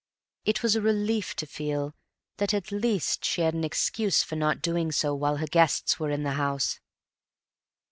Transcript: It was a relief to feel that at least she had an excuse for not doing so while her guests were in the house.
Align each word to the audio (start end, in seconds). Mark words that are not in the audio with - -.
It 0.45 0.63
was 0.63 0.75
a 0.75 0.81
relief 0.81 1.35
to 1.35 1.45
feel 1.45 1.93
that 2.37 2.55
at 2.55 2.71
least 2.71 3.23
she 3.23 3.41
had 3.41 3.53
an 3.53 3.63
excuse 3.63 4.23
for 4.23 4.35
not 4.35 4.59
doing 4.59 4.91
so 4.91 5.13
while 5.13 5.37
her 5.37 5.45
guests 5.45 5.99
were 5.99 6.09
in 6.09 6.23
the 6.23 6.31
house. 6.41 6.79